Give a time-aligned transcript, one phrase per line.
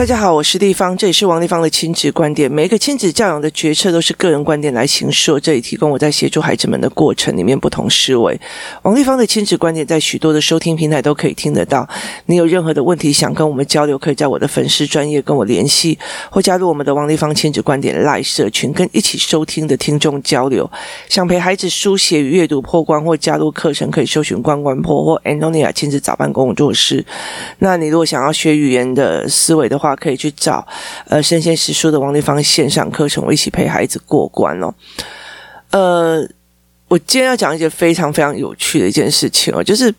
[0.00, 2.50] 大家好，我是丽芳，这里是王丽芳的亲子观点。
[2.50, 8.40] 每一个亲子教养的决策都是个人观点来形设，这里提供我在协助孩子们的过程里面不同思维。
[8.80, 11.86] 王丽芳的亲子观点在许多的收听平台都可以听得到。
[12.24, 15.98] 你有任何的问题想跟我们交流，可以在我的粉丝专业跟我联系，
[16.30, 20.70] 或加入我们的王丽芳亲子观点 Live 社群，跟一起收听的听众交流。
[21.10, 27.04] 想陪孩子书写与阅读破关，或加入课程，可以搜寻关关破或 Antonia 亲子早班工作室。
[27.58, 30.66] 那你如果想要学语言的思维的话，可以去找
[31.08, 34.74] 呃生鲜时书的王丽芳线上课程，我一起陪孩子过关哦。
[35.70, 36.26] 呃，
[36.88, 39.94] 我今天要讲一件非常非常有趣的一件事情哦，就是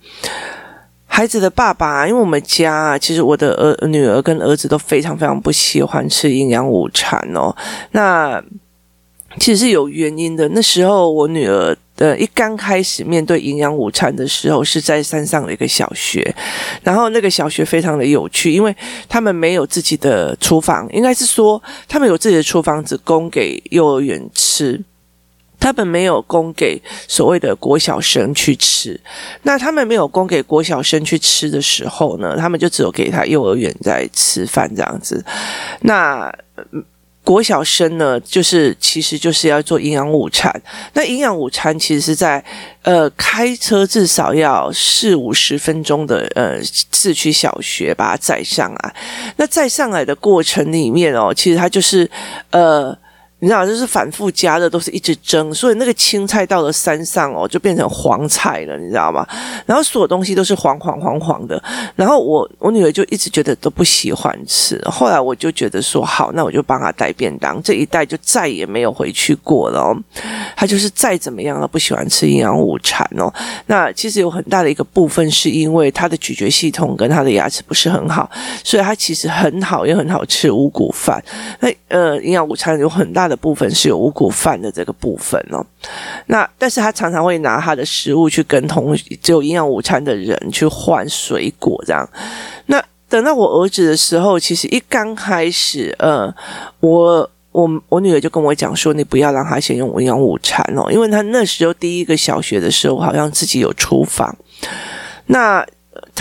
[1.06, 7.56] 孩子的爸爸，因为我们家，其实我的儿女儿跟儿子都非常非常不喜欢吃营养午餐哦。
[7.92, 8.44] 那
[9.40, 10.50] 其实是有原因的。
[10.50, 11.78] 那时候我女儿。
[12.02, 16.34] 呃，一刚开始面对营养午餐的时候，是在山上的一个小学，
[16.82, 18.76] 然后那个小学非常的有趣，因为
[19.08, 24.82] 他们没有自己的厨房，应该是说他们有自己的厨房，只供给幼儿园吃，
[25.60, 29.00] 他们没有供给所谓的国小生去吃。
[29.44, 35.24] 那他们没有供给国小生去吃的时候呢，他们就只有给他幼儿园在吃饭这样子。
[35.82, 36.34] 那
[37.32, 40.52] 国小生呢，就是其实就是要做营养午餐。
[40.94, 42.44] 那营养午餐其实是在
[42.82, 46.60] 呃开车至少要四五十分钟的呃
[46.92, 48.96] 市区小学把它载上来。
[49.38, 52.10] 那载上来的过程里面哦，其实它就是
[52.50, 52.98] 呃。
[53.42, 59.28] 你知道，就是反复加热，都是一直蒸，所以那个青菜到了山上哦，就变成黄菜了，你知道吗？
[59.66, 61.62] 然后所有东西都是黄黄黄黄的。
[61.96, 64.80] 然后我我女儿就一直觉得都不喜欢吃。
[64.86, 69.92] 后来我就觉得说好，那我就帮她带便当，这一带就再也没有回去过了。
[70.56, 73.34] 她就是再怎么样都不喜欢吃营养午餐哦。
[73.66, 78.30] 那其实有很大的一个部分是因为她的咀嚼系统跟她的牙齿不是很好，
[78.64, 81.20] 所以她其实很好也很好吃五谷饭。
[81.60, 83.38] 那呃，营养午餐有很大的的。
[83.42, 85.66] 部分是有五谷饭的这个部分哦，
[86.28, 92.08] 那但是他常常会拿他的食物去跟同只有营养午餐的人去换水果这样。
[92.68, 92.80] 那
[93.10, 96.32] 等到我儿子的时候，其实一刚开始，呃，
[96.82, 104.38] 我我我女儿就跟我讲说，你不要让他先用营养午餐哦，因为他那时候第一个小学的时候，好像自己有厨房，
[105.26, 105.66] 那。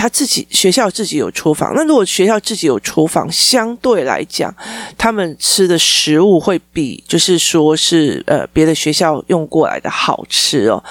[0.00, 4.50] 他自己学校自己有厨房，那如果学校自己有厨房，相对来讲，
[4.96, 10.82] 他们吃的食物会比就是说是呃别的学校用过来的好吃哦。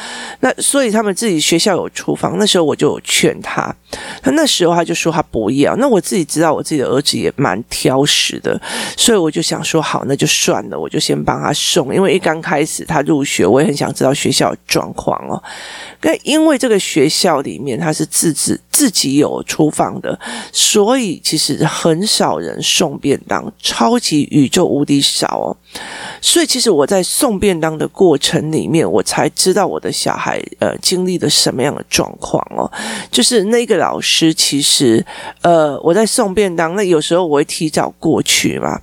[0.42, 3.76] 那所以他们自己学校有厨房，那时候我就有劝他，
[4.22, 5.76] 他那时候他就说他不要。
[5.78, 8.62] 那我自己知道我自己的儿子也蛮挑食的，
[8.96, 15.42] 所以我就想说好，那就算了，我就先帮他送，因为一刚开始他入学，我也很想知道学校状况哦。
[16.04, 18.60] 那因为这个学校里面他是自制。
[18.70, 20.20] 自己有厨房的，
[20.52, 25.56] 所以其实很少人送便当，超级宇宙无敌少哦。
[26.22, 32.70] 所以其实我在送便当的过程里面，我才知道我的小孩呃经历了什么样的状况哦。
[33.12, 35.06] 就是那个老师其实
[35.42, 38.82] 呃我在送便当，那有时候我会提早过去嘛，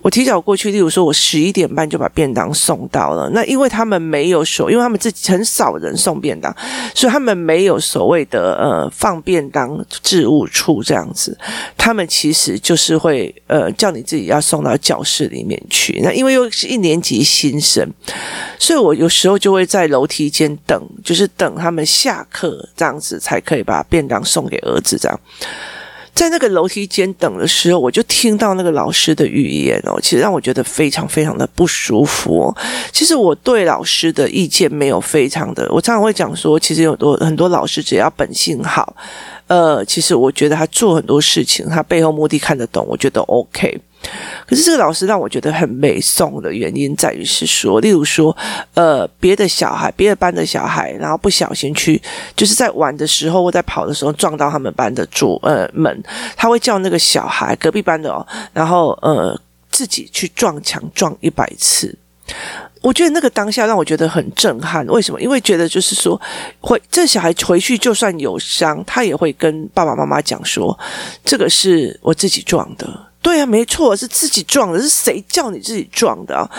[0.00, 3.30] 我提早过去，例如说我十一点半就把便当送到了。
[3.34, 6.54] 那因为他们没有所，因为他们自己很少人送便当，
[6.94, 9.51] 所以他们没有所谓的呃放便。
[9.52, 11.38] 当置物处这样子，
[11.76, 16.00] 他们其实就是会呃叫你自己要送到教室里面去。
[16.02, 17.88] 那因为又是一年级新生，
[18.58, 25.20] 所以我有时候就会在楼梯间等，就是等他们下课这样子，才可以把便当送给儿子这样。
[26.14, 32.56] 在那个楼梯间等的时候，我就听到那个老师的语言哦，其实让我觉得非常非常的不舒服哦。
[32.92, 38.94] 其实我对老师的意见没有非常的，我常常会讲说，其实有多很多老师只要本性好，
[39.46, 43.80] 呃，其实我觉得他做很多事情，他背后目的看得懂，我觉得 OK。
[44.46, 48.36] 可是这个老师让我觉得很美颂的原因在于是说，例如说，
[48.74, 52.00] 呃，别的小孩，别的班的小孩，然后不小心去，
[52.36, 56.02] 就是在玩的时候或在跑的时候撞到他们班的桌呃门，
[56.36, 59.38] 他会叫那个小孩隔壁班的哦，然后呃
[59.70, 61.96] 自己去撞墙撞一百次。
[62.80, 64.84] 我觉得那个当下让我觉得很震撼。
[64.88, 65.20] 为什么？
[65.20, 66.20] 因为觉得就是说，
[66.60, 70.76] 会这小孩回去就算有伤，他也会跟爸爸妈妈讲说，
[71.24, 73.11] 这个是我自己撞的。
[73.22, 76.50] 对啊，没错，是自己撞的，是谁叫你自己撞的啊？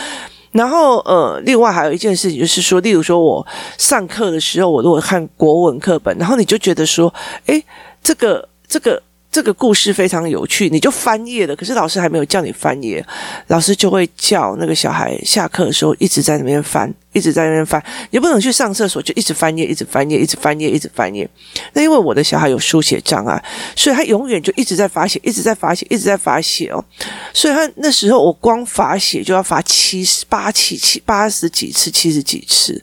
[0.51, 3.45] 然后呃，另外还有一件事情就是说，例如说我
[3.77, 7.13] 上课的时候，我如果看国文课本，然后你就觉得说，
[7.45, 7.63] 诶，
[8.01, 9.01] 这个这个。
[9.33, 11.55] 这个故事非常有趣，你就翻页了。
[11.55, 13.03] 可是老师还没有叫你翻页，
[13.47, 17.83] 老师就会叫那个小孩下课的时候一直在那边翻，一直在那边翻。
[18.11, 21.27] 你不能去上厕所，就一直翻页，一直翻页，一直翻页，一直翻页。
[21.73, 23.43] 那因为我的小孩有书写障碍，
[23.75, 26.85] 所以他永远就一直在罚写，一直在罚写，一直在罚写哦。
[27.33, 32.79] 所以他那时候我光罚写就要罚七十八七七八十几次，七十几次，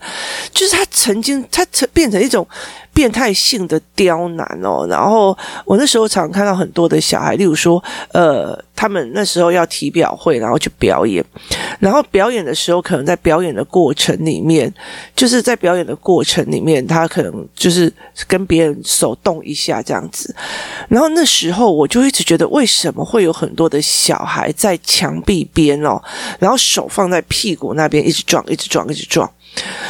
[0.52, 2.44] 就是他曾经他成变成一种。
[3.00, 7.82] 变态性的刁难哦，然后我那时候常看到很多的小孩，例如说，
[8.12, 11.24] 呃，他们那时候要体表会，然后去表演，
[11.78, 14.70] 然后表演的时候，可能在表演的过程里面，
[15.16, 17.90] 就是在表演的过程里面，他可能就是
[18.28, 20.36] 跟别人手动一下这样子，
[20.86, 25.98] 然后那时候我就一直觉得，为什么会有很多的小孩在墙壁边哦，
[26.38, 29.26] 然后手放在屁股那边，一直撞，一直撞，一直撞。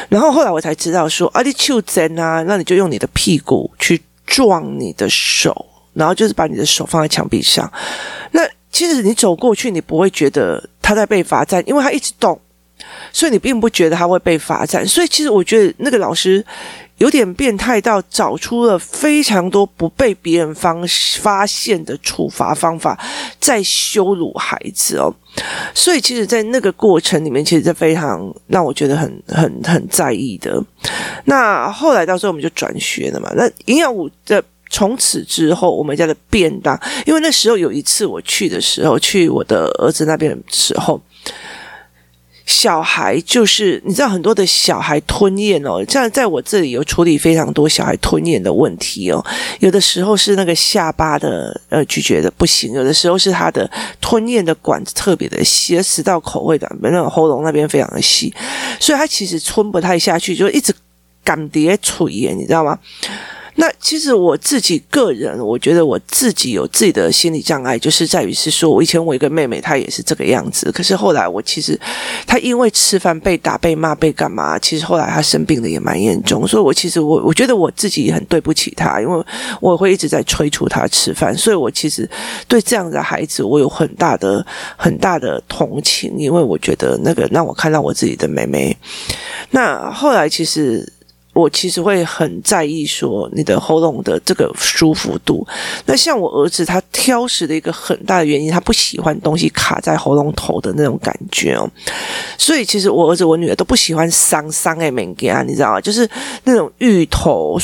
[0.09, 7.71] 然后后来我才知道说，啊，你手贱啊，那你就用你的屁股去撞你的手，然后就是把你的手放在墙壁上。
[8.33, 8.41] 那
[8.71, 12.41] 其实你走过去，你不会觉得他在被罚站，因为他一直动，
[13.13, 14.87] 所以你并不觉得他会被罚站。
[14.87, 16.45] 所以其实我觉得那个老师。
[17.01, 20.85] 有点变态到找出了非常多不被别人方
[21.19, 22.99] 发现的处罚方法，
[23.41, 25.13] 在羞辱孩子哦。
[25.75, 30.63] 所以，其实，在那个过程里面，其实是非常让我觉得很很很在意的。
[31.25, 33.33] 那后来到时候我们就转学了嘛。
[33.35, 41.01] 那营养午的从此之后，我们家的便当，因为那时候有一次我去的时候，去我的儿子那边的时候。
[42.53, 49.25] 小孩就是你知道很多的小孩吞咽哦，像在我这里有处理非常多小孩吞咽的问题哦。
[49.61, 53.71] 有的时候是那个下巴的呃咀嚼的不行，有的时候是他的
[54.01, 58.35] 吞咽的管子特别的细，而食道口味的那种喉咙那边非常的细，
[58.81, 60.75] 所以他其实吞不太下去，就一直
[61.23, 62.77] 干瘪嘴耶，你知道吗？
[63.57, 70.71] 那其实我自己个人，我觉得我自己有自己的心理障碍，就是在于是说，我以前我一个妹妹，她也是这个样子。
[70.73, 71.79] 可是后来我其实，
[72.27, 76.47] 她因为吃饭被打、被骂、被干嘛，其实后来她生病的也蛮严重。
[76.47, 79.25] 所以我其实我我觉得我自己很对不起她，因为
[79.61, 81.37] 我会一直在催促她吃饭。
[81.37, 82.09] 所以我其实
[82.47, 84.45] 对这样的孩子，我有很大的
[84.77, 88.77] 很大的同情，因为我觉得那个让我看到我自己的妹妹。
[89.51, 90.91] 那后来其实。
[91.41, 95.47] 我其实会很在意说你的喉咙的这个舒服度。
[95.87, 101.69] 那像我儿子，他挑食的一个很大的原因，他不喜欢东西卡在喉咙头的那种感觉哦。
[102.37, 105.81] 所以其实我儿子、我女儿都不喜欢桑桑诶物件，你知道吗？
[105.81, 106.09] 就是
[106.45, 107.59] 那种芋头。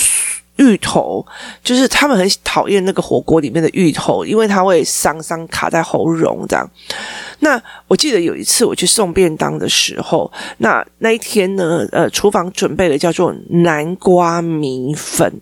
[0.56, 1.24] 芋头
[1.62, 6.68] 就是他们很讨厌那个火锅里面的芋头，因为它会伤伤卡在喉咙这样。
[7.40, 15.40] 那我记得有一次我去送便当的时候，那那一天呢，呃，厨房准备了叫做南瓜米粉。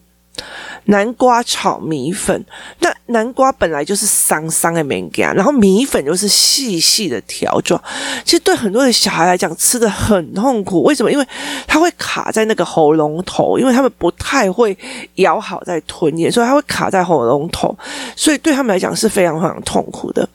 [0.87, 2.45] 南瓜炒米粉，
[2.81, 7.83] 那南瓜本来就是桑桑的面干，然后米粉又是细细的条状，
[8.25, 10.83] 其实对很多的小孩来讲吃的很痛苦。
[10.83, 11.11] 为什么？
[11.11, 11.27] 因为
[11.67, 14.77] 它会卡在那个喉咙头，因为他们不太会
[15.17, 17.77] 咬好再吞咽，所以它会卡在喉咙头，
[18.15, 20.29] 所以对他们来讲是非常非常痛苦的。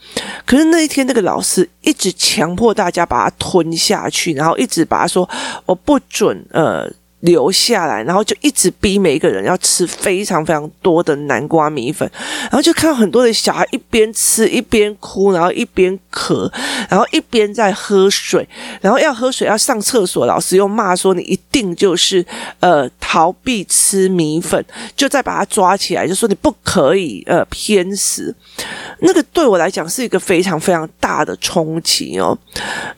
[0.45, 5.30] 可是那一天，那个老师一直强迫大家把它吞下去，然后一直把他说
[5.66, 6.90] ：“我不准呃。”
[7.21, 12.10] 留下来，然后就一直逼每一个人要吃非常非常多的南瓜米粉，
[12.44, 16.50] 然后就看到很多的小孩一边吃一边哭，然后一边咳，
[16.89, 18.48] 然后一边在喝水，
[18.80, 22.25] 然后要喝水要上厕所，老师又骂说你一定就是
[22.62, 24.63] 呃逃避吃米粉，
[24.95, 28.33] 就再把他抓起来，就说你不可以呃偏食，
[29.00, 32.38] 那个对我来讲是一个非常非常大的冲击哦，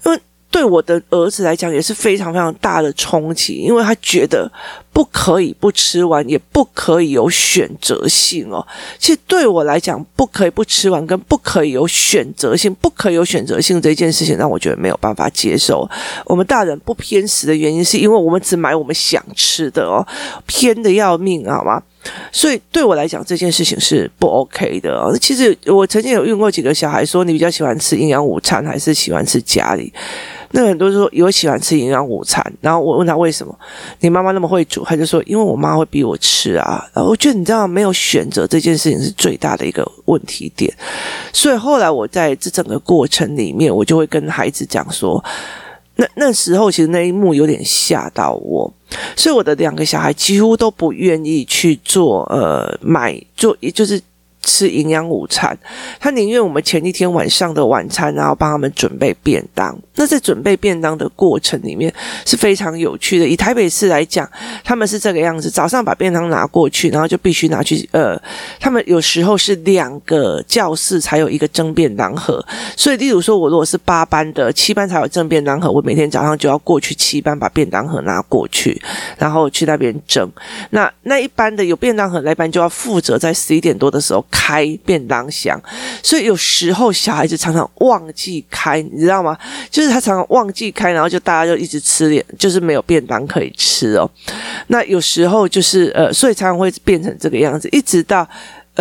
[0.05, 0.19] 因为。
[0.51, 4.51] 对我的儿子来讲也是非常非常大的冲击，因为他觉得
[4.91, 8.65] 不可以不吃完，也不可以有选择性哦。
[9.00, 15.89] 其实对我来讲，不可以不吃完，跟不可以有选择性，不可以有选择性这件事情，让我觉得没有办法接受。
[16.25, 20.05] 我们大人不偏食的原因，是因为我们只买我们想吃的哦，
[20.46, 21.81] 偏的要命，好吗？
[22.31, 25.15] 所以对我来讲，这件事情是不 OK 的哦。
[25.22, 29.93] 其实我曾经有问过几个小孩，说你比较喜欢吃营养午餐，还是喜欢吃家里？
[30.53, 33.58] 那很多人说有喜欢吃营养午餐，然后我问他为什么？
[34.00, 36.86] 你妈妈那么会煮，他就说因为我妈会逼我吃啊。
[36.93, 40.74] 然后我觉得你知道没有选择这件事情是最大的一个问题点。
[41.31, 45.24] 所以后来我在这整个过程里面，我就会跟孩子讲说，
[45.96, 48.72] 那那时候其实那一幕有点吓到我，
[49.15, 54.01] 所以我的两个小孩几乎都不愿意去做呃买做，也就是。
[54.43, 55.57] 吃营养午餐，
[56.00, 59.77] 他宁愿我们前一天晚上的晚餐，然后帮他们准备便当。
[59.95, 61.93] 那在准备便当的过程里面
[62.25, 63.27] 是非常有趣的。
[63.27, 64.27] 以台北市来讲，
[64.63, 67.88] 他们是这个样子：早上把便当拿过去，然后就必须拿去。
[67.91, 68.19] 呃，
[68.60, 72.43] 他们有时候是两个教室才有一个蒸便当盒，
[72.75, 78.81] 所以例如说，我如果是八班的，七班才有蒸便当盒，我每天早上就要过去七班把便当盒拿过去，
[79.17, 80.27] 然后去那边蒸。
[80.71, 85.61] 那那一班的有便当盒，那一班就要负责在十一点多的时候开便当箱，
[86.01, 89.38] 所以有时候小孩子常常忘记开，你知道吗？
[89.69, 94.09] 就是他常常忘记开，然后就大家就一直吃点，就是没有便当可以吃哦。
[94.67, 98.27] 那有时候就是呃，所以常常会变成这个样子，一直到。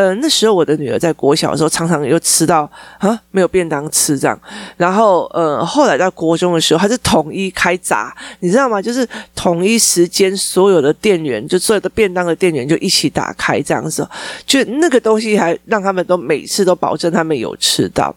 [0.00, 2.60] 呃，那时候我的女儿在国小的时候，常常又吃到
[2.96, 4.40] 啊没有便当吃这样。
[4.78, 8.80] 然后呃，后来到国中的时候，还是统一开闸，你知道吗？
[8.80, 14.08] 就是统一时间，所有的店员就所有的便当的店员就一起打开这样子，
[14.46, 18.16] 就那个东西还让他们都每次都保证他们有吃到。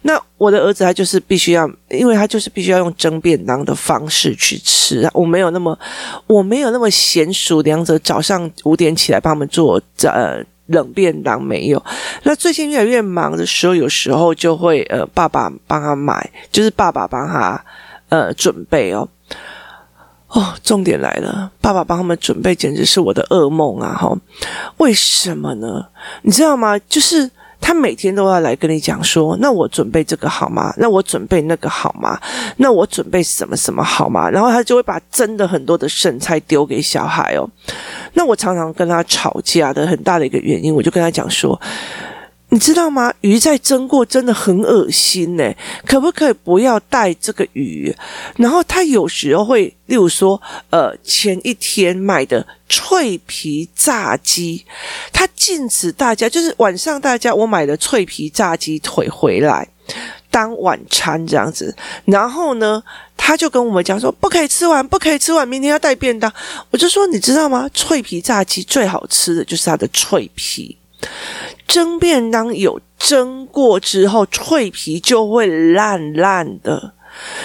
[0.00, 5.06] 那我的儿子他就是必须要，因为他就是必须要用蒸便当的方式去吃。
[5.12, 5.78] 我没有那么
[6.26, 10.42] 我没有那么娴熟，两者早上五点起来帮他们做呃。
[10.68, 11.84] 冷便当没有，
[12.22, 17.62] 那最近越来越忙的时候，有时候就会呃，爸爸帮他买，就是爸爸帮他
[18.08, 19.06] 呃准备哦。
[20.28, 23.96] 哦，重点来了，爸爸帮他们准备，简直是我的噩梦啊！
[23.98, 24.16] 哈，
[24.76, 25.86] 为什么呢？
[26.22, 26.78] 你知道吗？
[26.88, 27.30] 就是。
[27.60, 30.72] 他每天都要来跟你讲说，那我准备这个好吗？
[30.76, 32.16] 那我准备那个好吗？
[32.58, 34.30] 那我准备什么什么好吗？
[34.30, 37.50] 然后他就会把真的很多的剩菜丢给小孩哦。
[38.18, 41.58] 那我常常跟他吵架的很大的一个原因，我就跟他讲说。
[42.50, 43.12] 你知道吗？
[43.20, 45.52] 鱼在蒸过真的很恶心呢，
[45.84, 47.94] 可不可以不要带这个鱼？
[48.36, 54.64] 然后他有时候会，例如说，呃，前一天买的脆皮炸鸡，
[55.12, 59.68] 他禁止大家，就是晚上大家我买的脆皮炸鸡腿回来
[60.30, 61.74] 当晚餐这样子。
[62.04, 62.82] 然后呢，
[63.16, 66.32] 他就跟我们讲说，不可以吃完，不可以吃完，明天要带便当。
[66.70, 67.68] 我就说，你知道吗？
[67.74, 70.76] 脆皮炸鸡最好吃的就是它的脆皮。
[71.66, 76.94] 蒸便当有蒸过之后，脆皮就会烂烂的。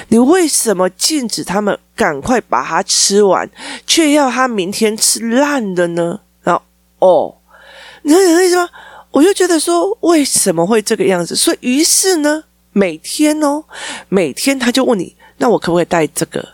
[0.10, 3.50] 你为什么禁止他们赶快把它吃完，
[3.88, 6.20] 却要他明天吃烂的呢？
[6.44, 6.62] 然后，
[7.00, 7.36] 哦，
[8.04, 8.70] 你说为什么？
[9.12, 11.36] 我就觉得说，为什么会这个样子？
[11.36, 13.64] 所以，于是呢，每天哦，
[14.10, 16.46] 每天他就问你：那我可不可以带这个？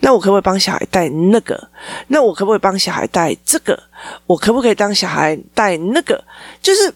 [0.00, 1.68] 那我可不可以帮小孩带那个？
[2.08, 3.82] 那我可不可以帮小孩带这个？
[4.26, 6.22] 我可不可以当小孩带那个？
[6.60, 6.92] 就是。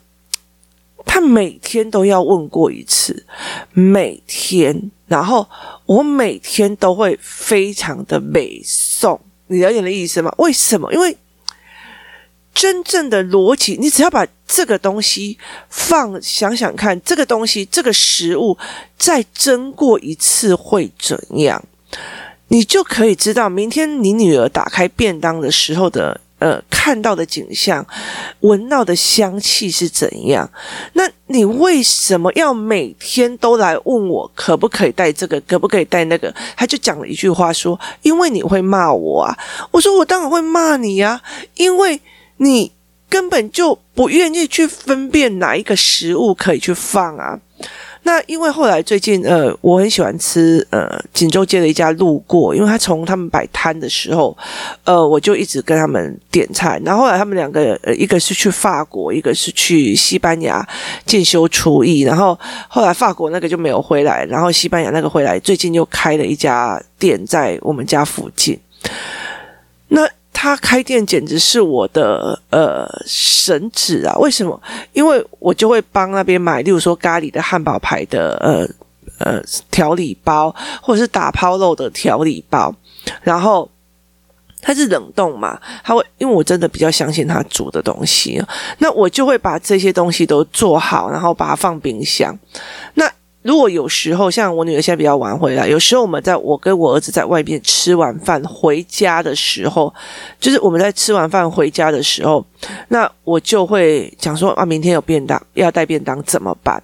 [1.05, 3.27] 他每天都要问过一次，
[3.73, 5.47] 每天，然后
[5.85, 10.33] 我每天都会非常的美送，你了解的意思吗？
[10.39, 10.91] 为什么？
[10.95, 11.15] 因为
[12.55, 18.57] 真正的逻辑，你只要把这个东西放，想想看，这个东西，这个食物
[18.99, 21.63] 再蒸过一次会怎样，
[22.49, 26.21] 你就可以知道，明天你女儿打开便当的时候的。
[26.43, 27.87] 呃，看到的景象，
[28.41, 30.51] 闻到的香气是怎样？
[30.95, 36.35] 那你为什么要每天都来问我可不可以带这个，可不可以带那个？
[36.57, 39.39] 他就讲了一句话说：“因为你会骂我啊。”
[39.71, 41.23] 我说：“我当然会骂你呀，
[41.55, 42.01] 因为
[42.43, 42.73] 你
[43.09, 47.39] 根本就不愿意去分辨哪一个食物可以去放啊。”
[48.05, 54.37] 那因为后来最近呃，我很喜欢吃呃锦州街的一家路过，因为他从他们摆摊的时候，
[54.83, 56.83] 呃，我就一直跟他们点菜。
[56.85, 60.67] 然后后来他们两个呃，一个是去法国，一个是去西班牙
[61.07, 62.01] 进修厨艺。
[62.01, 68.59] 然后后来法国那个就没有回来，然后西班牙那个回来，最近又开了一家店在我们家附近。
[69.87, 70.09] 那。
[70.43, 74.13] 他开店简直是我的呃神旨啊！
[74.19, 74.61] 为什么？
[74.93, 78.69] 因为我就会帮那边买，例如说咖喱的汉堡牌的呃
[79.21, 82.75] 呃调理包，或者是打抛肉的调理包，
[83.23, 83.71] 然后
[84.61, 88.45] 它是冷冻嘛，他会因为我真的比较相信他煮的东西，
[88.79, 92.37] 那我就会把这些东西都做好，然后把它放冰箱。
[92.95, 93.09] 那
[93.43, 99.93] 如果有时候像我女儿现在比较晚回来，有时候我们在我跟我儿子在外面吃完饭回家的时候，
[100.39, 102.45] 就是我们在吃完饭回家的时候，
[102.89, 106.83] 那我就会讲说啊，明天有便当要带便当怎么办？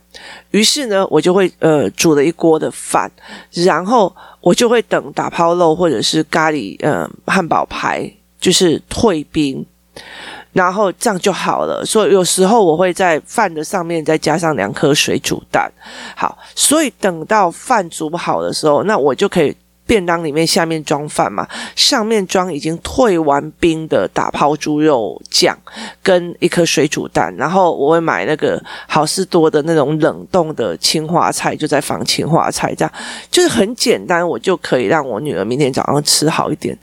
[0.51, 3.11] 于是呢，我就会呃煮了一锅的饭，
[3.53, 8.11] 然后我就会等打抛肉或者是咖喱呃汉堡排
[8.41, 9.65] 就是退冰。
[10.53, 15.71] 然后这样就好了，所以有时候我会在饭的上面再加上两颗水煮蛋。
[16.17, 19.55] 好，所以等到饭煮好的时候，那我就可以
[19.87, 25.57] 便当里面下面装饭嘛，上面装已经退完冰的打抛猪肉酱
[26.03, 32.93] 跟一颗水煮蛋，然后我会买那个好事多的那种冷冻的青花菜，就在放青花菜，这样
[33.31, 36.77] 就是很简单，我就可以让我女儿明天早上吃好一点。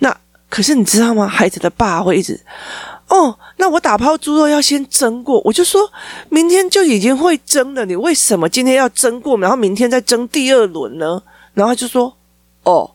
[0.00, 0.14] 那
[0.48, 1.26] 可是你知道吗？
[1.26, 2.38] 孩子的爸会一直。
[3.08, 5.88] 哦，那我打抛猪肉要先蒸过，我就说
[6.28, 11.22] 明天就已经会蒸了，你为什么今天要蒸过，然后明天再蒸第二轮呢？
[11.54, 12.12] 然后就说，
[12.64, 12.90] 哦，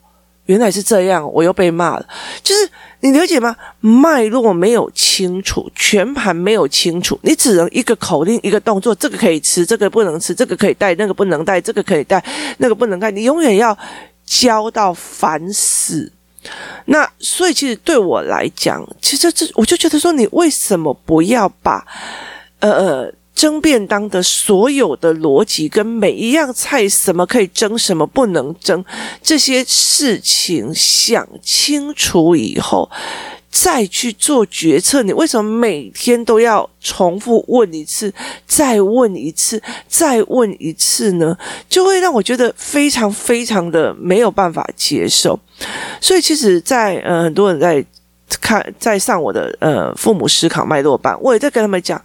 [0.48, 2.06] 原来是这样，我又被骂了。
[2.44, 3.56] 就是你了解吗？
[3.80, 12.24] 脉络没有清楚，全盘没有清楚，你只能一个口令一个动作，这个可以吃，这个不能吃，这个可以带，那个不能带，这个可以带，
[12.58, 13.76] 那个不能带，你永远要
[14.26, 16.12] 教到烦死。
[16.86, 21.86] 那所以，其实对我来讲，其实这我就觉得说，你为什么不要把
[22.60, 28.84] 呃呃蒸便当的所有的逻辑跟每一样菜什么可以蒸，什么不能蒸
[29.22, 32.90] 这些事情想清楚以后，
[33.52, 38.12] 再去做决策，你为什么每天都要重复问一次，
[38.48, 41.38] 再问一次，再问一次呢？
[41.70, 45.40] 就会让我觉得非常非常的没有办法接受。
[46.00, 47.86] 所以，其实在，呃，很多人在。
[48.52, 52.02] 看，在上我的呃父母思考脉络班，我也在跟他们讲，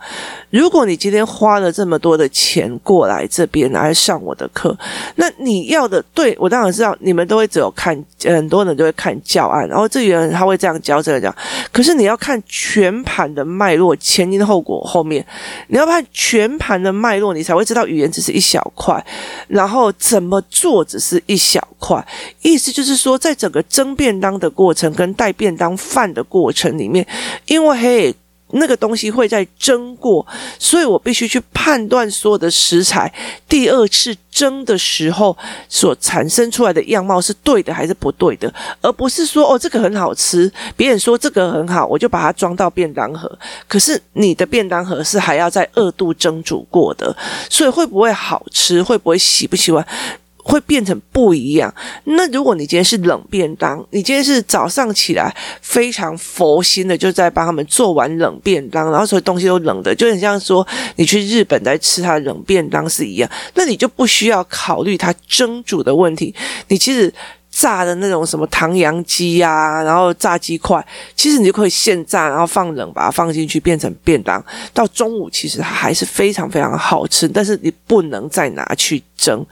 [0.51, 4.77] 如果你今天花了这么多的钱过来这边来上我的课，
[5.17, 11.35] 那你要的，对，我当然知道，你们都会只有看，很多人都会看教案，然后这个人他会这样教，这样讲，
[11.73, 15.27] 可是你要看全盘的脉络，前因后果后面，
[15.67, 19.05] 你要看全盘的脉络，你才会知道语言只是一小块，
[19.49, 20.37] 然后怎么？
[20.51, 22.07] 做只是一小块，
[22.43, 27.07] 意思就是说，在整个蒸便当的过程跟带便当饭的过过程里面，
[27.47, 28.15] 因为嘿，
[28.53, 30.25] 那个东西会在蒸过，
[30.59, 33.13] 所以我必须去判断所有的食材
[33.49, 35.37] 第二次蒸的时候
[35.69, 38.53] 所产生出来的样貌是对的还是不对的，
[38.83, 43.27] 而不是说哦，这个很好吃，别人说这个很好，我就把它装到便当盒。
[43.67, 47.17] 可是你的便当盒是还要在二度蒸煮过的，
[47.49, 48.83] 所以会不会好吃？
[48.83, 49.85] 会不会喜不喜欢？
[50.47, 51.75] 会变成不一样。
[52.05, 63.29] 那如果你今天是冷便当，你今天是早上起来非常佛心的，就在帮他们做完冷便当，然后所有东西都冷的，就很像说你去日本在吃他冷便当是一样。
[63.55, 66.33] 那你就不需要考虑它蒸煮的问题。
[66.69, 67.13] 你其实
[67.51, 70.87] 炸的那种什么唐扬鸡呀，然后炸鸡块，
[71.17, 74.45] 其实你就可以现炸，然后放冷，把它放进去变成便当。
[74.73, 79.45] 到中午其实它还是非常非常好吃，但是你不能再拿去蒸。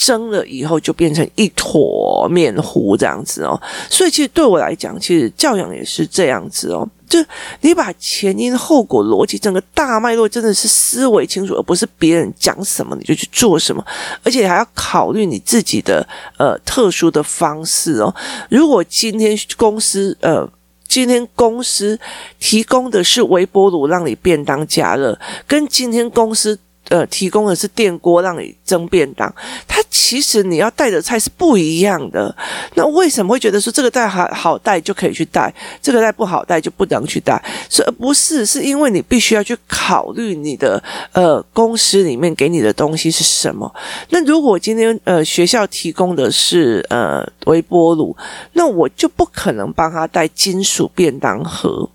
[0.00, 3.60] 蒸了以后就变成一坨面糊这样子哦，
[3.90, 7.18] 所以其实对我来讲，其实教养也是这样子哦，就
[7.60, 13.84] 你把前因后果逻辑整个大脉络真的是思维清楚，而不是别人讲什么你就去做什么，
[14.24, 16.08] 而且还要考虑你自己的
[16.38, 18.14] 呃特殊的方式哦。
[18.48, 20.48] 如果今天公司呃
[20.88, 22.00] 今天公司
[22.38, 26.58] 提供的是微波炉让你便当加热，跟今天公司。
[26.90, 29.32] 呃，提供的是电锅让你蒸便当，
[29.66, 32.34] 它其实你要带的菜是不一样的。
[32.74, 37.40] 那为什么会觉得说这个带好好带就可以去带，这个带不好带就不能去带？
[37.70, 43.72] 是而不是，是因为你必须要去考虑你的呃公司里面给你的东西是什么。
[44.08, 48.16] 那如果今天呃学校提供的是呃微波炉，
[48.54, 51.88] 那我就不可能帮他带金属便当盒。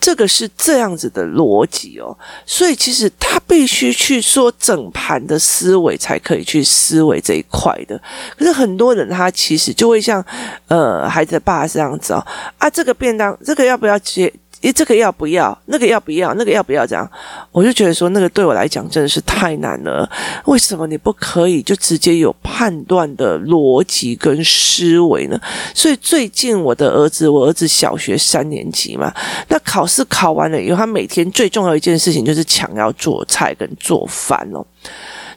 [0.00, 8.00] 这个是这样子的逻辑哦，所以其实他必须去说整盘的思维才可以去思维这一块的。
[8.36, 10.24] 可是很多人他其实就会像
[10.68, 12.26] 呃孩子的爸这样子哦，
[12.58, 14.32] 啊这个便当这个要不要接？
[14.64, 15.56] 诶，这个要不要？
[15.66, 16.32] 那个要不要？
[16.34, 16.86] 那个要不要？
[16.86, 17.08] 这样，
[17.52, 20.10] 我就觉得说，那个对我来讲真的是太难了。
[20.46, 25.38] 为什么你不可以就直接有判断的逻辑跟思维呢？
[25.74, 29.12] 所以最近我的儿子，我儿子小学三年级嘛，
[29.48, 34.64] 那考试考完了以后，他每天最重要一件事情就是抢要做菜跟做饭哦。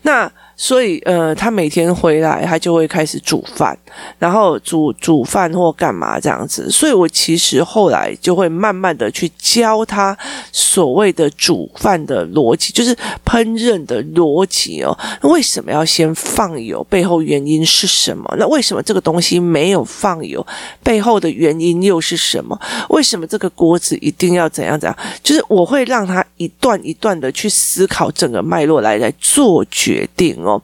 [0.03, 3.77] 那所以，呃，他每天回来，他就会开始煮饭，
[4.17, 6.69] 然后煮煮饭或干嘛这样子。
[6.71, 10.17] 所以我其实后来就会慢慢的去教他
[10.51, 14.97] 所谓的煮饭的逻辑，就是烹饪的逻辑哦。
[15.21, 16.83] 为什么要先放油？
[16.89, 18.35] 背后原因是什么？
[18.39, 20.43] 那为什么这个东西没有放油？
[20.81, 22.59] 背后的原因又是什么？
[22.89, 24.97] 为什么这个锅子一定要怎样怎样？
[25.21, 30.61] 就是我会让他一段一段的去思考整个脉络来来做决定哦，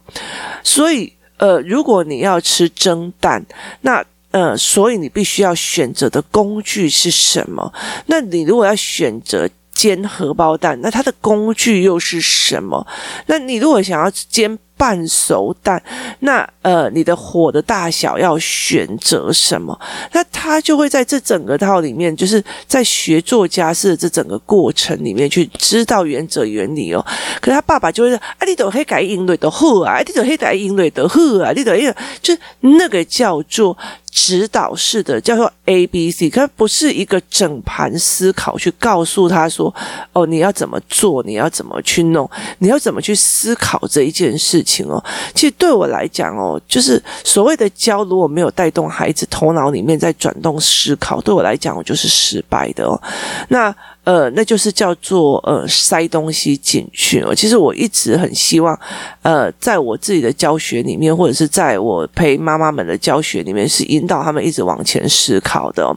[0.63, 3.46] 所以呃，如果你要吃蒸蛋，
[3.82, 7.72] 那呃，所以你必须要选择的工具是什么？
[8.08, 12.88] 那你如果要选择煎荷包蛋，那它的工具又是什么？
[13.28, 15.82] 那你如果想要煎半熟蛋，
[16.20, 19.80] 那呃，你的火的大小要选择什么？
[20.12, 27.06] 那他就会在这整个套里面，就是在学做家事的这整个过程里面去知道原则原理哦。
[27.40, 33.78] 可是他爸爸就会说：“啊，你都可以改应对的好啊，你都可以改应对的好啊，你都要就那个叫做。”
[34.16, 39.74] 指导式的叫做 A B C，可不是一个整盘思考去告诉他说
[40.14, 41.24] ：“哦，你要怎么做？
[41.24, 42.30] 你要怎么去弄？
[42.60, 45.04] 你要怎么去思考这一件事情哦？”
[45.36, 53.02] 其实对我来讲哦，就是所谓的教，如果没有带动孩子头脑里面在转动思考，对我来讲，我就是失败的哦。
[53.49, 53.76] 那。
[54.04, 57.34] 呃，那就是叫做呃塞东西进去哦。
[57.34, 58.78] 其实我一直很希望，
[59.22, 65.96] 呃，在我自己的教学里面，或者是在我陪妈妈们的教学里面，是引导他们一直往前思考的。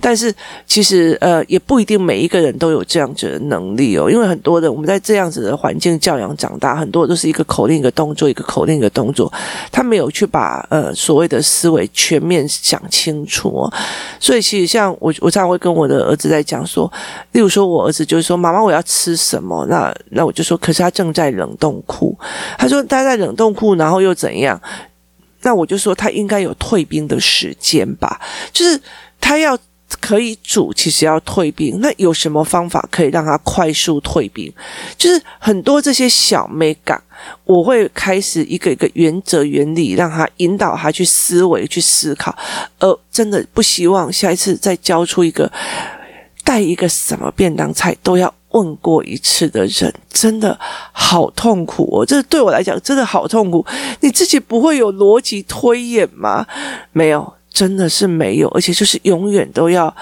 [0.00, 0.34] 但是
[0.66, 4.10] 其实呃，也不一定每一个人都有这样子的能力哦。
[4.10, 9.32] 因为很多的我们在这样子的环境教养长大，很多都是一个口令一个动作，一个口令一个动作，
[9.70, 13.72] 他没有去把呃所谓的思维全面想清楚哦。
[14.18, 16.92] 所以其实像我，我常常会跟我的儿子在讲说。
[17.36, 22.18] 例如说，我儿子就是说：“妈妈，我要吃什么？”那那我就说：“可是他正在冷冻库。”
[22.56, 24.58] 他说：“待在冷冻库，然后又怎样？”
[25.44, 28.18] 那我就说：“他应该有退冰的时间吧？
[28.54, 28.80] 就是
[29.20, 29.58] 他要
[30.00, 31.78] 可以煮，其实要退冰。
[31.82, 34.50] 那有什么方法可以让他快速退冰？
[34.96, 36.98] 就是很多这些小美感，
[37.44, 42.34] 我会开始一个一个原则原理，让他引导他去思维、去思考。
[42.78, 45.52] 而真的不希望下一次再教出一个。
[46.46, 50.56] 带一个什么便当菜都要问过一次的人，真的
[50.92, 52.06] 好痛苦哦！
[52.06, 53.66] 这对我来讲真的好痛苦。
[54.00, 56.46] 你自己不会有逻辑推演吗？
[56.92, 58.48] 没有，真的是没有。
[58.50, 59.94] 而且就是永远都要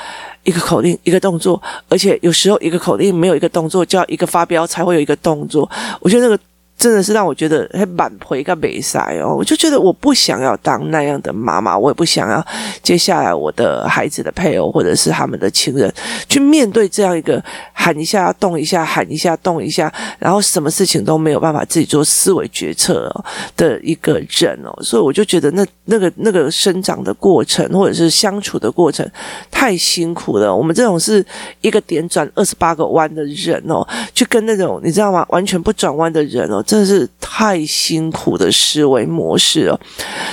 [0.42, 5.68] 一个口令一个动作，而且有时候一个口令没有一个动作，就要一个发飙才会有一个动作。
[6.00, 6.42] 我觉得那个。
[6.76, 12.44] 真的是让我觉得很满回个美赛哦，我就觉得我不想要当那样的妈妈，我也不想要
[12.82, 15.92] 接下来我的孩子的配偶或者是他们的亲人
[16.28, 23.10] 去面对这样一个喊一下动一下喊一下动一下，然后什么事情都没有办法自己做思维决策
[23.56, 29.08] 的一个人哦，所以我就觉得那那个那个生长的过程或者是相处的过程
[29.50, 30.54] 太辛苦了。
[30.54, 31.24] 我们这种是
[31.60, 35.24] 一个点转二十八个弯的人哦，去跟那种你知道吗？
[35.28, 36.62] 完全不转弯的人哦。
[36.64, 39.80] 真的是太辛苦的思维模式了，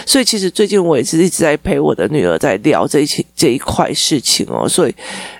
[0.06, 4.96] 所以其实最近我也是一直在陪我的女儿在聊这一这一块事情哦，所以。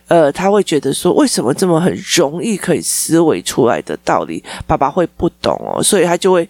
[0.08, 6.46] 呃，他会觉得说，为什么这么很容易可以思维出来的道理，爸爸会不懂哦，所以他就会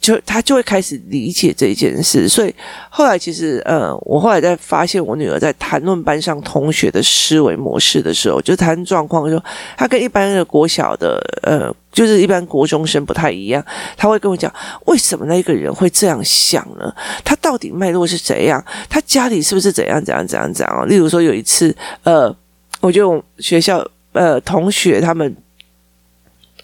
[0.00, 2.28] 就他就会开始理解这件事。
[2.28, 2.52] 所以
[2.88, 9.40] 后来其实，呃，我后来在发现我女儿在谈论班上同学的思维模式的时候，就谈状况，说
[9.76, 13.64] 他跟一般的国小的，呃，就是一般国中生不太一样。
[13.96, 14.52] 他会跟我讲，
[14.86, 16.94] 为什么那个人会这样想呢？
[17.24, 18.64] 他到底脉络是怎样？
[18.88, 20.88] 他家里是不是怎样怎样怎样怎样？
[20.88, 22.34] 例如说有一次，呃。
[22.82, 25.36] 我就学校呃同学他们，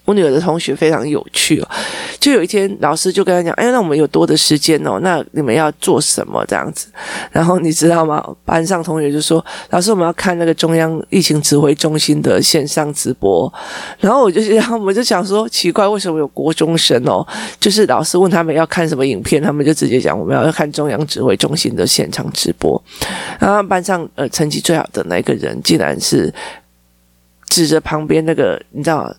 [0.07, 1.69] 我女儿的同学非常有趣哦。
[2.19, 6.89] 就有一天老师就跟他讲：“哎，那我们有多的时间哦，那你们要做什么这样子？”
[7.31, 8.25] 然后你知道吗？
[8.45, 13.53] 班上同学就说：“老师，我们要看那个中央疫情指挥中心的线上直播。”
[14.01, 17.25] 然后我就然后 我就想说：“奇怪，为什么有国中生哦？
[17.61, 22.83] 就是老师问他们要看什么影片，他们就直接讲我们要看中央指挥中心的现场直播。”
[23.39, 26.33] 然后班上呃成绩最好的那个人，竟然是
[27.49, 29.15] 指着旁边那个，你知道。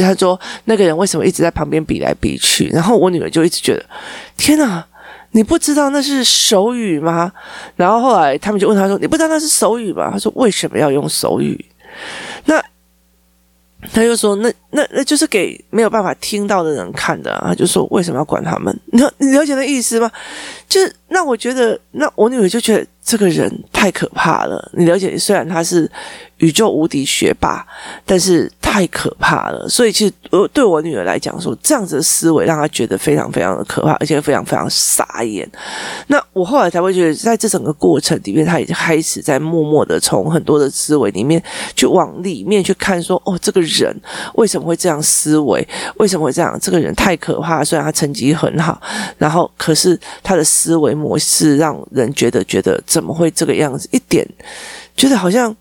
[0.00, 3.84] 他说：“那个人为什么一直在旁边比来比去？”然后我女儿就一直觉得
[4.38, 4.84] ：“天哪，
[5.32, 7.30] 你不知道那是手语吗？”
[7.76, 11.64] 然后后来他们就问他说：“你不知道那是手语吗？”他说：“为什么要用手语？”
[12.46, 12.62] 那
[13.92, 18.74] 他就说：“那那那就是给没有办法听到的人看的。”他就说：“为什么要管他们？
[18.86, 20.10] 你你了解那意思吗？”
[20.68, 24.70] 就是那我觉得，那我女儿就觉得这个人太可怕了。
[24.74, 25.90] 你了解，虽然他是。
[26.38, 27.64] 宇宙无敌学霸，
[28.04, 29.68] 但是太可怕了。
[29.68, 35.48] 所以其实，呃，对我女儿来讲说，这样子的思维让她觉得非常非常的可怕，而且非常非常傻眼。
[36.08, 41.40] 那我后来才会觉得，在这整个过程里面，她已经开始在默默的从很多的思维里面
[41.76, 43.94] 去往里面去看，说，哦，这个人
[44.34, 45.64] 为什么会这样思维？
[45.98, 46.58] 为什么会这样？
[46.60, 47.62] 这个人太可怕。
[47.62, 48.82] 虽然他成绩很好，
[49.16, 53.88] 然后可是他的思维模式让人觉得觉得怎么会这个样子？
[53.90, 54.28] 一点
[54.94, 55.56] 觉得好像。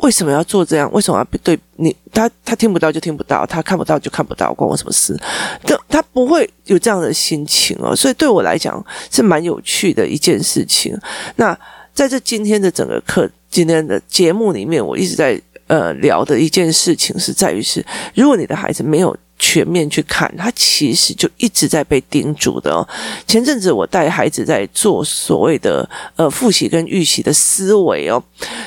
[0.00, 0.92] 为什么要做这样？
[0.92, 1.96] 为什么要对你？
[2.12, 5.18] 他他听不到就听不到，他看不到就看不到，关我什么事？
[5.62, 7.96] 他他不会有这样的心情哦。
[7.96, 10.94] 所以对我来讲是蛮有趣的一件事情。
[11.36, 11.58] 那
[11.94, 17.82] 在这今天的整个课，今天的节目里面，我一直在呃聊的一件事情是在于是，
[18.14, 22.86] 如果你的孩子没有全面去看，他其实就一直在被叮嘱的哦。
[23.26, 28.22] 前阵子我带孩子在做所谓的呃复习跟预习的思维哦，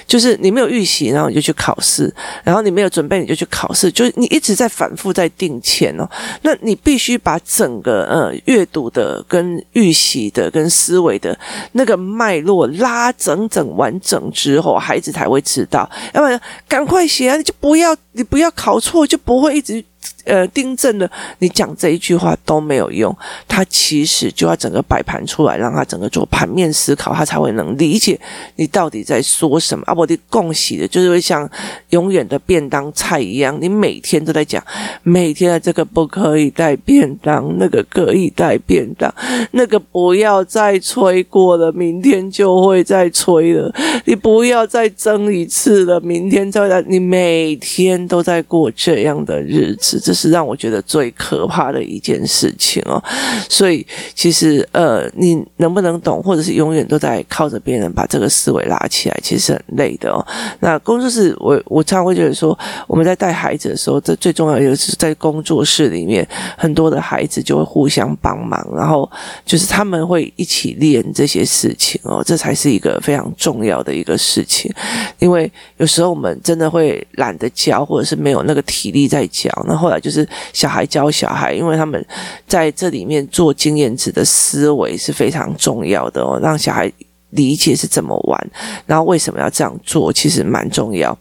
[0.05, 6.07] 就是你没有预习，然后你就去考试，然后你没有准备你就去考试，就是你一直在反复在定钱哦。
[6.43, 11.37] 那你必须把整个呃阅读的跟预习的跟思维的
[11.71, 15.89] 那个脉络拉整整完整之后，孩子才会知道。
[16.13, 19.83] 要不然赶快写啊，你就不要你不要考错，就不会一直。
[20.29, 23.15] 呃，订正了，你讲这一句话都没有用，
[23.47, 28.19] 他其实就要整个摆盘出来，让他整个做盘面思考，他才会能理解
[28.55, 29.83] 你到底在说什么。
[29.87, 31.49] 啊，我的恭喜的，就是会像
[31.89, 34.63] 永远的便当菜一样，你每天都在讲，
[35.01, 39.11] 每天的这个不可以带便当，那个可以带便当，
[39.51, 43.73] 那个不要再催过了，明天就会再催了，
[44.05, 50.29] 你不要再争一次了，明天再来，你每天都在过这样的日子，这是。
[50.29, 53.03] 让我觉得最可怕的一件事情哦，
[53.49, 60.23] 所以其实呃，你能不能懂，或者是永远都在靠着别人把这个思维拉起来，其实很累的哦。
[60.59, 62.55] 那工作室，我我常常会觉得说，
[62.85, 69.09] 我们在带孩子的时候，这最重要的就是在工作室里面，很多的孩子就会互相帮忙，然后
[69.43, 74.71] 就是他们会一起练这些事情哦，这才是一个非常重要的一个事情。
[75.17, 80.08] 因为有时候我们真的会懒得教，或者是没有那个体力在教，那后来就。
[80.09, 82.03] 就是小孩教小孩，因为他们
[82.47, 86.91] 在这里面做经验值的思维是非常重要的哦，让小孩
[87.29, 88.49] 理解是怎么玩，
[88.87, 91.15] 然后为什么要这样做，其实蛮重要。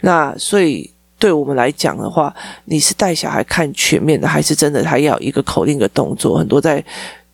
[0.00, 6.36] 那所以对我们来讲的话，你是带小孩看全面的，还是真的他要一个口令的动作？
[6.36, 6.84] 很多在。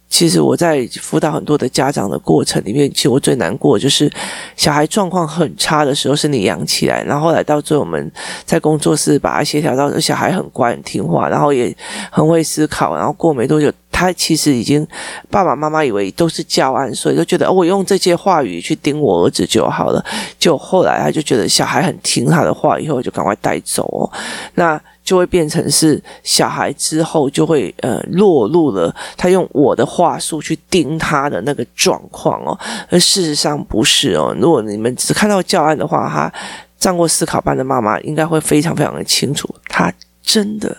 [0.09, 4.11] 其实我在辅导很多的家长的过程里面，其实我最难过就是
[4.57, 8.11] 小孩状况很差的时候是你养起来，然后后来到最后我们
[8.45, 11.75] 在工作室把他协调到小孩很乖很听话，然后也
[12.11, 14.87] 很会思考，然后过没多久，他其实已经
[15.31, 20.05] 爸爸妈妈以为都是教案，所以就觉得，我用这些话语去盯我儿子就好了。
[20.39, 24.11] 就后来他就觉得小孩很听他的话，以后就赶快带走哦。
[24.55, 24.81] 那。
[25.09, 32.53] 就会变成是小孩之后就会呃落入了他用我的话术去盯他的那个状况哦，
[32.91, 34.37] 而事实上不是哦。
[34.39, 36.31] 如果你们只看到教案的话，哈，
[36.79, 39.91] 上过思考班的妈妈应该会非常非常的清楚，他
[40.23, 40.77] 真的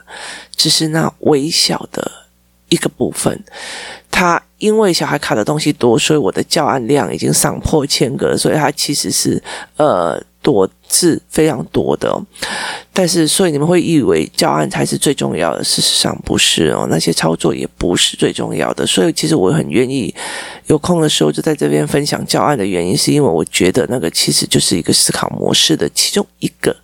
[0.56, 2.12] 只是那微小的
[2.70, 3.44] 一个部分，
[4.10, 4.42] 他。
[4.60, 9.42] 因为小孩卡的东西多，所以我的教案量已经上破千个了，所以它其实是
[9.78, 12.14] 呃多字非常多的。
[12.92, 16.86] 但是，所以你们会以为教案才是最重要的，事实上不是哦。
[16.90, 18.86] 那些操作也不是最重要的。
[18.86, 20.14] 所以，其实我很愿意
[20.66, 26.76] 有空的时候就在这边分享教案的原因，是因为我觉得那个其实就是一个思考模式的其中一个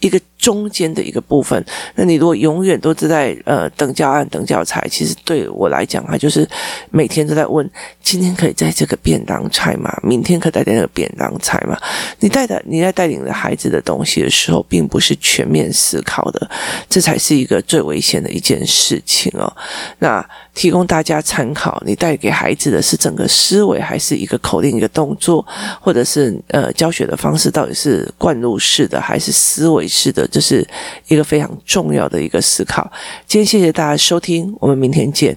[0.00, 0.20] 一个。
[0.40, 1.62] 中间的一个部分，
[1.94, 6.48] 那你如果永远都是在呃等教案、等教材，其实对我来讲，它就是
[6.90, 7.70] 每天都在问：
[8.02, 9.94] 今天可以带这个便当菜吗？
[10.02, 11.76] 明天可以带那个便当菜吗？
[12.20, 16.50] 你带的你在带领着孩子的东西的时候，并不是全面思考的，
[16.88, 19.54] 这才是一个最危险的一件事情哦。
[19.98, 25.46] 那提供大家参考，你带给孩子的是整个思维，还是一个口令、一个动作，
[25.80, 30.26] 或者是呃教学的方式，到底是灌入式的还是思维式的？
[30.28, 30.66] 这是
[31.08, 32.90] 一个非常重要的一个思考。
[33.26, 35.36] 今天谢谢大家收听，我们明天见。